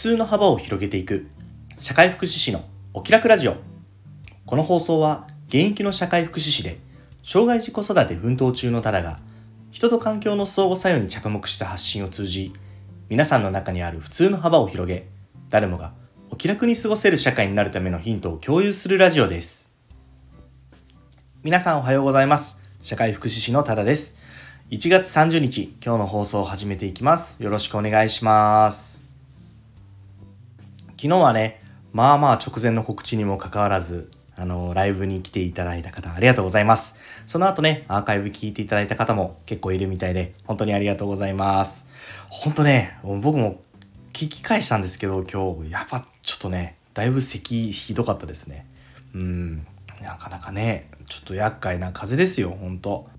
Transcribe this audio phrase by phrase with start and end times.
[0.00, 1.26] 通の幅を広げていく。
[1.76, 2.64] 社会福祉士の
[2.94, 3.56] お気楽ラジオ。
[4.46, 6.78] この放送は現役の社会福祉士で
[7.22, 9.20] 障害児子育て奮闘中のタダが
[9.70, 12.54] 人と環境の相互作用に着目した発信を通じ
[13.10, 15.06] 皆さんの中にある普通の幅を広げ
[15.50, 15.92] 誰もが
[16.30, 19.74] お気楽に過ごせる社会になるためのヒントを共有するラジオです。
[21.42, 22.62] 皆さんおはようございます。
[22.80, 24.18] 社会福祉士のタダです。
[24.70, 27.42] 1月30日今日の放送を始めていきます。
[27.42, 29.09] よろしくお願いします。
[31.00, 31.62] 昨日はね
[31.94, 36.96] まあまあ直前の告知にもかかわらずあの、ライブに来ていただいた方、ありがとうございます。
[37.26, 41.86] その後ね、アーカイブ聞いていただいた方も結構いるみたいで、本当にありがとうございます。
[42.30, 43.60] 本当ね、僕も
[44.14, 48.66] 聞き返したんですけど、今日、やっぱちょっとね、だいぶ咳ひどかったですね。
[49.14, 49.66] うん、
[50.02, 53.10] なかなかね、ちょっと厄介な風ですよ、本当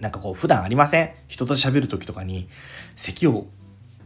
[0.00, 2.48] なんかこう、普段ありません人と喋る時とかに、
[2.96, 3.46] 咳を、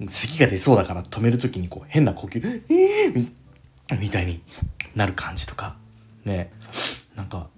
[0.09, 3.31] 咳が出そうだから止める時にこう、変な呼吸、えー、
[4.01, 4.43] みたいに
[4.95, 5.77] なる感じとか。
[6.25, 6.51] ね。
[7.15, 7.49] なんか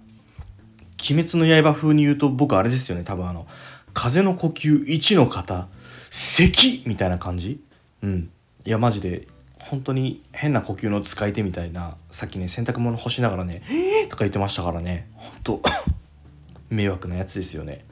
[1.09, 3.03] 「鬼滅の刃」風に言うと僕あれですよね。
[3.03, 3.47] 多分あの
[3.93, 5.67] 「風の呼吸1の方
[6.09, 7.61] 咳」みたいな感じ？
[8.03, 8.29] うん。
[8.65, 9.27] いやマジで
[9.59, 15.09] 本当に変な呼吸の使い手みたいなさっきね洗濯物干しながらね「えー!」とか言ってましたからね。
[15.13, 15.61] 本当
[16.69, 17.85] 迷惑なやつですよね。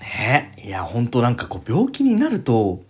[0.00, 0.52] ね。
[0.62, 2.84] いや本当なんかこう病気になると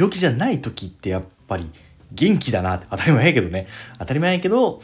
[0.00, 1.66] 病気じゃない時ってやっぱり
[2.10, 3.66] 元気だなって当たり前やけどね。
[3.98, 4.80] 当たり前やけど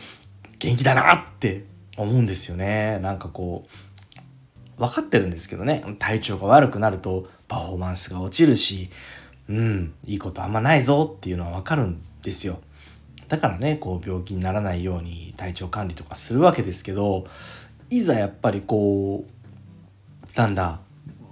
[0.59, 1.65] 元気だなって
[1.97, 2.99] 思うんですよね。
[2.99, 5.83] なんかこう分かってるんですけどね。
[5.99, 8.91] 体調が悪くなるとパフォーマンスが落ちるし
[9.49, 12.61] うんいいことあんまないぞっていうのは分かるんですよ。
[13.29, 17.25] だからねこう病気にならないように体調管理とかするわけですけど
[17.89, 20.81] いざやっぱりこうなんだ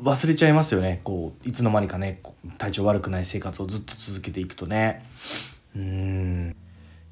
[0.02, 1.00] 忘れちゃいますよね。
[1.04, 2.20] こういつの間にかね
[2.58, 5.04] 体調悪くない生活をずっと続けていくとね。
[5.76, 6.56] うん。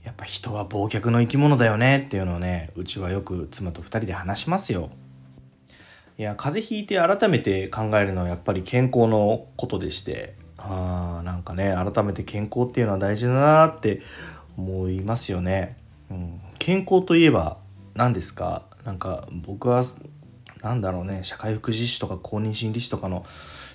[0.05, 4.91] やっぱ人は忘却の生き物だよねっていうのをねうちはよく妻と2人で話しますよ。
[6.19, 14.03] いや風邪ひいて改めて考えるのはやっぱり健康のことでしてあーなんかね改めて健康っていうのは大事だなって
[14.59, 15.77] 思いますよね、
[16.11, 17.57] うん、健康といえば
[17.95, 18.63] 何ですか？
[18.85, 19.83] なんか僕は
[20.63, 23.27] 何だろうね社会福祉士とか公認心理士とかの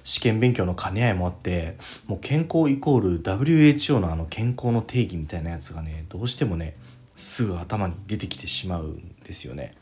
[0.03, 6.75] 試験勉強の兼ね合いもあってもう健康イコール WHO のあの健康の定義みたいなやつがねどうしてもね
[7.17, 9.75] すぐ頭に出てきてしまうんですよね。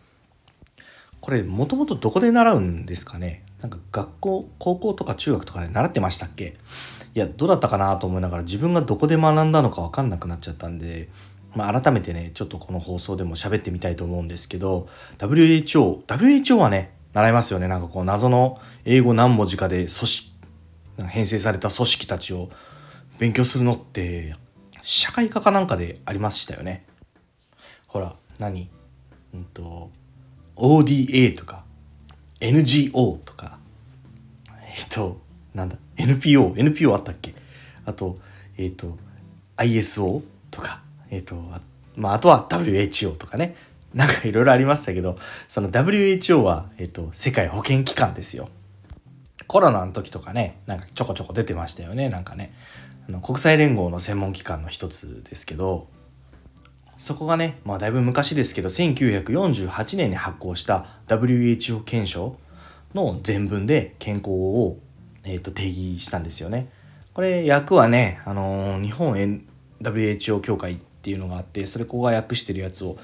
[1.22, 3.44] これもともとどこで習うんですかね？
[3.62, 6.56] なんか学校高校とか中学とかで習ってましたっけ？
[7.16, 11.10] いやどうだったかなと思いながら自分がどこで学んだのか分かんなくなっちゃったんで、
[11.56, 17.68] まあ、改めてねちょっとこの放送でも喋ってみたいと思うんですけど WHO WHO はね習いますよね。
[17.70, 20.32] なんかこう謎の英語何文字かで組織
[21.08, 22.50] 編成された組織たちを
[23.20, 24.36] 勉強するのって
[24.82, 26.86] 社会科かなんかでありましたよね。
[27.88, 28.70] ほら何？
[29.34, 29.90] うんと
[30.58, 31.64] ODA とか
[32.42, 33.60] NGO とか
[34.76, 35.22] えっと
[35.54, 37.34] なんだ？NPO NPO あったっけ？
[37.86, 38.20] あと
[38.58, 38.98] えっと
[39.56, 40.22] ISO
[40.52, 41.62] とかえっとあ,、
[41.96, 43.56] まあ、あとは WHO とかね。
[43.96, 45.18] なんかいろいろありましたけど、
[45.48, 48.50] その WHO は、えっと、世界保健機関ですよ。
[49.48, 52.54] コロナの時とかね、なんかちょこちょこ出てましたよね、なんかね。
[53.08, 55.88] あの国際連合の専門機関の一つですけど、
[56.98, 62.36] そこがね、まあだいぶ昔ですけど、1948年に発行した WHO 憲章
[62.94, 64.78] の全文で健康を、
[65.24, 66.70] えー、と定義したんですよね。
[67.14, 69.16] これ訳はね、あのー、日本
[69.82, 72.98] WHO 協会っていうのがあって、それここが訳してるやつを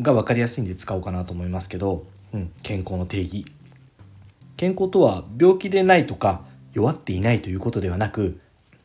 [0.00, 3.44] が分かりやすいんで使おうかなと思いますけど、うん、健康の定義。
[4.56, 6.44] 健康とは病気でないとか
[6.74, 8.38] 弱っていないということではなく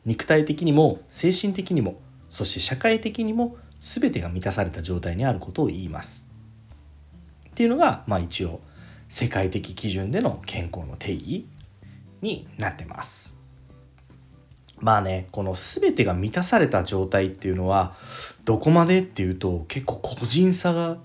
[0.04, 6.28] 肉体的にも精神的にもそして社会的にも全てが満たされた状態にあることを言います。
[7.50, 8.60] っていうのがまあ一応
[9.08, 11.46] 世界的基準での健康の定義
[12.20, 13.39] になってます。
[14.80, 17.94] まあねこの全てが満たされた状態っていうのは
[18.44, 20.96] どこまでっていうと結構個人差が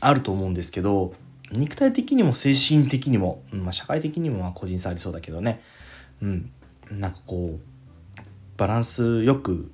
[0.00, 1.14] あると思うんですけど
[1.52, 5.60] 肉体的にも精神的にも、まあ、社会的にもまあ個人差ありそうだけどね
[6.22, 6.50] うん
[6.90, 8.20] なんかこう
[8.56, 9.70] バランスよく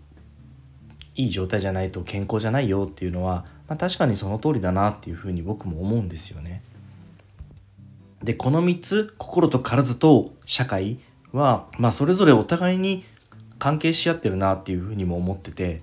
[1.15, 6.63] いい状態じゃないと健康じゃないよっていうのは、まあ、確かにその通りだなっていうふうに僕も思うんですよね。
[8.23, 10.99] でこの3つ心と体と社会
[11.33, 13.05] は、まあ、それぞれお互いに
[13.63, 15.83] 関係し合ってるなっていうふうにも思ってて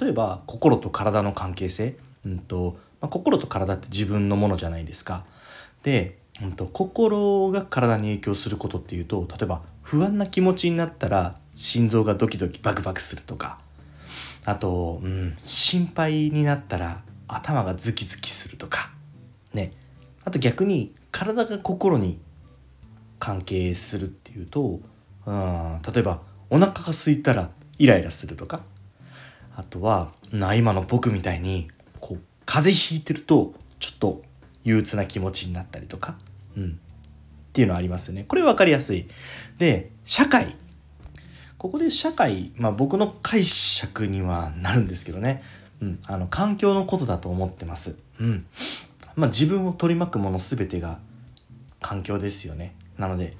[0.00, 5.24] 例えば心と体の関係性、うんとまあ、心と体って自分のものじゃないですか。
[5.82, 13.58] で、うんと、心が体に影響することっていうと例えば不安な気持ちになったら心臓がドキドキバクバクするとか。
[14.44, 18.92] あと、うん、心配になったら頭がズキズキするとか。
[19.52, 19.72] ね。
[20.24, 22.20] あと逆に体が心に
[23.18, 24.78] 関係するっていうと、
[25.26, 28.62] うん、例えばお腹が空いたらイライラするとか
[29.56, 31.68] あとはな今の僕みたいに
[32.00, 34.22] こう風邪ひいてるとちょっと
[34.64, 36.16] 憂鬱な気持ちになったりとか、
[36.56, 38.24] うん、っていうのありますよね。
[38.24, 39.08] これ分かりやすい。
[39.58, 40.56] で社会
[41.58, 45.42] ここで社会、まあ、僕の解釈にはなるんですけどね、
[45.82, 47.98] うん、あの環境のことだと思ってます。
[48.20, 48.46] うん
[49.16, 51.00] まあ、自分を取り巻くもの全てが
[51.80, 52.76] 環境ですよね。
[52.96, 53.36] なので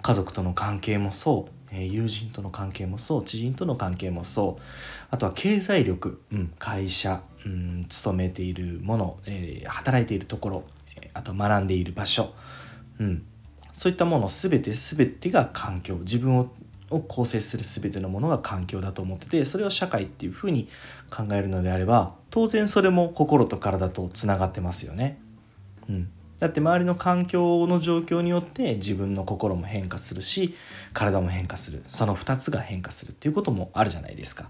[0.00, 4.62] 家族との関係もそうえ友人との関係もそう知人との関係もそう。
[5.10, 10.64] あとは経済力、うん、会社、うん、勤めているもの、えー、働いているところ
[11.14, 12.32] あと学んでいる場所、
[13.00, 13.24] うん、
[13.72, 15.96] そういったもの全て全てが環境。
[15.96, 16.50] 自分を
[16.90, 20.68] を構成する全てのものが環境だと思っててそれを社会っていうふうに
[21.10, 25.18] 考えるのであれば当然それも心と体とつながってますよね。
[25.88, 30.54] うん、だって周りの環境の状況によって自分の心も変化するし
[30.92, 34.48] 体も変化するその2つが変化するっていうこともあるじゃないですか。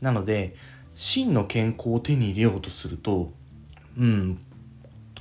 [0.00, 0.54] なので
[0.94, 3.32] 真の健康を手に入れようとすると
[3.98, 4.38] うん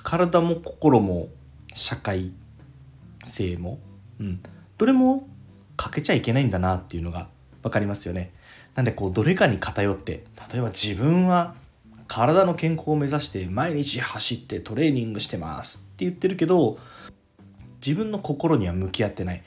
[0.04, 1.30] 体も心も
[1.74, 2.32] 社会
[3.24, 3.80] 性も、
[4.20, 4.40] うん、
[4.78, 5.28] どれも
[5.78, 7.28] 欠けちゃいけないんだなっていうのが
[7.64, 8.32] 分かりますよね。
[8.76, 11.56] なんでこうどれかに偏って例えば自分は
[12.08, 16.78] 体の健康を目指して毎日走ってトレーニングしてますって言ってるけど
[17.86, 19.44] 自分の心には向き合ってない。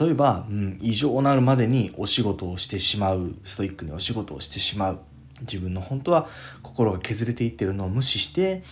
[0.00, 5.00] 例えば、うん、異常なるまでにお仕事をしてしまうストイックにお仕事をしてしまう。
[5.40, 6.28] 自分の本当は
[6.62, 8.62] 心が削れていってるのを無視して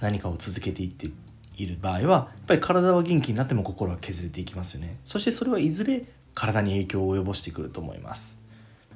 [0.00, 1.08] 何かを続けていって
[1.56, 4.98] いる場合はやっぱり体は元気になっても心は削れていきますよね。
[5.04, 6.04] そしてそれはいずれ
[6.34, 8.40] 体に影響を及ぼしてくると思います。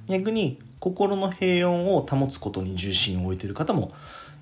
[0.09, 3.93] 逆に心の平穏を保つことに重心を置いている方も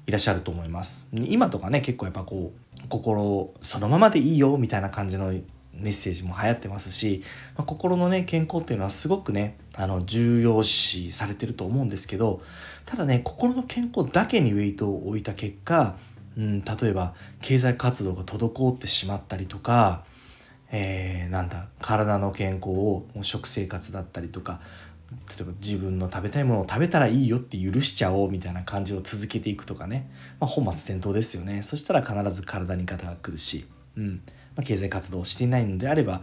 [0.06, 1.06] いらっしゃると思います。
[1.12, 5.42] 今とかね結構やっぱこう心そのままでいいよみたいな感じのメ
[5.90, 7.22] ッセージも流行ってますし、
[7.58, 12.40] まあ、心のね健康っていうのはすごくねあの重要視されてると思うんですけど
[12.86, 15.98] ただね心の健康だけにウェイトを置いた結果、
[16.38, 20.04] うん、例えば経済活動が滞ってしまったりとか
[20.72, 24.60] えー、なんだ体の健康を食生活だったりとか
[25.10, 31.62] 例えば自分の食べたいものを食べたらいいよって許しちゃおうみたいな感じを続けていくとかね、まあ、本末転倒ですよね。
[31.62, 33.66] そしたら必ず体に方が来るし、
[33.96, 34.22] うん。
[34.56, 36.22] まあ、経済活動をしていないのであれば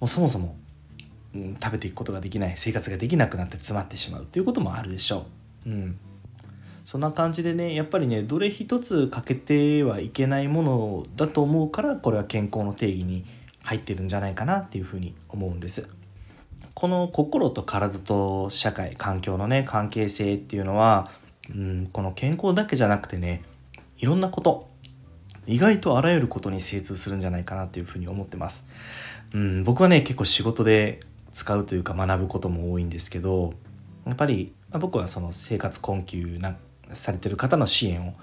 [0.00, 0.56] もうそもそも、
[1.34, 2.54] うん、食べていくことができない。
[2.56, 5.26] 生活ができなくなって詰まってしまうということもあるでしょ
[5.66, 5.70] う。
[5.70, 5.98] うん。
[6.84, 13.24] そんな感じでねやっぱりねどれ一つ欠けてはいけないものだと思うからこれは健康の定義に
[13.62, 15.88] 入ってるんじゃないかなっていうふうに思うんです。
[16.74, 21.10] この心と体と社会環境のね関係性っていうのは、
[21.54, 23.42] うん、この健康だけじゃなくてね
[23.98, 24.68] いろんなこと
[25.46, 28.68] 意外とあらゆることに精通するんじゃないかなっていうふうに思ってます。
[29.34, 31.00] うん、僕はね結構仕事で
[31.32, 33.54] 使うというか学ぶことも多いんですけど
[34.06, 36.56] やっぱり、まあ、僕はその生活困窮な
[36.92, 38.14] されてる方の支援を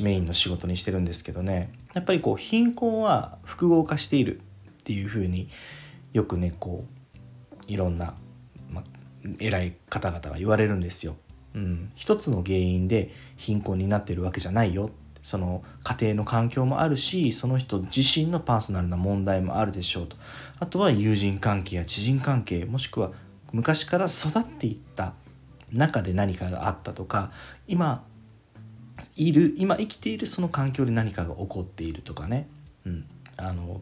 [0.00, 5.48] メインの仕事にしてるんですけどねやっぱりこう貧困は複合化しているっていうふうに
[6.12, 6.96] よくねこう
[7.66, 8.14] いろんな、
[8.70, 8.82] ま
[9.38, 11.16] 偉い方々が言われるんですよ。
[11.54, 14.90] うん、一つの原因で貧困になってるわけじゃないよ。
[15.22, 20.16] その家庭の環境もあるしその人自身のパーソナルな問題もあるでしょうと。
[20.60, 23.10] あとは友人関係や知人関係もしくは
[23.52, 25.14] 昔から育っていった
[25.72, 27.32] 中で何かがあったとか
[27.66, 28.04] 今
[29.16, 32.48] いる今生きているその環境で何かが起こっているとかね、
[32.84, 33.04] うん、
[33.36, 33.80] あの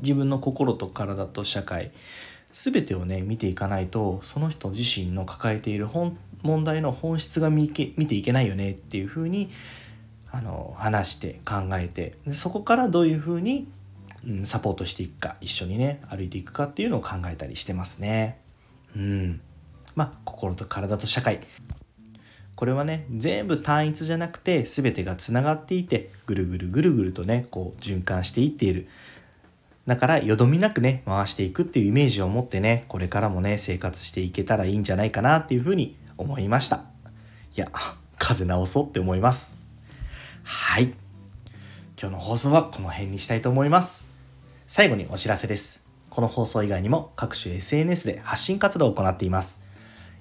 [0.00, 1.92] 自分の心と体と社会
[2.54, 9.50] 全てをね見ていかないとその人自身の抱えている本問題の本質が見見ていけないよねっていうふうに
[10.30, 13.66] あの話して考えてでそこからどういうふうに、
[14.26, 18.38] うん、サポートしていくか一緒にね歩いていくかっていうのを考えたりしてますね。
[18.96, 19.40] うん。
[19.96, 21.40] まあ心と体と社会。
[22.54, 28.86] これはね全部単一じゃなくて全てがつながっていてぐるぐるぐるぐるとねこう循環していっている。
[29.86, 36.84] だからよどみなくね回していくっていうイメージを持ってねこれからもね生活していけたらいいんじゃないかなっていうふうに思いました。
[37.56, 37.68] いや
[38.18, 39.58] 風邪治そうって思います。
[40.42, 40.94] はい。
[42.00, 44.06] 今日の放送はこの辺にしたいと思います。
[44.66, 45.84] 最後にお知らせです。
[46.10, 49.64] この放送以外にも各種 SNS で発信活動を行っています。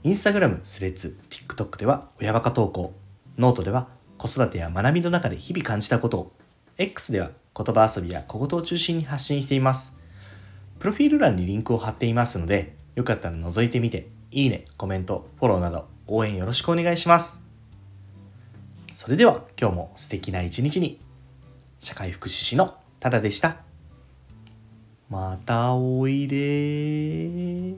[0.03, 2.93] インスタグラム、スレッズ、TikTok では親バカ投稿、
[3.37, 6.19] ノートでは子育てや学びの中で日々感じたこと。
[6.19, 6.31] を、
[6.77, 9.99] X では言葉遊びや小言を中心に発信しています。
[10.79, 17.43] プロフィール欄にリンクを貼っていますので、よかったら覗いてみて、いいね、コメント、フォローなど応援よろしくお願いします。
[18.93, 20.99] それでは今日も素敵な一日に。
[21.79, 23.57] 社会福祉士のタダでした。
[25.09, 27.75] またおいで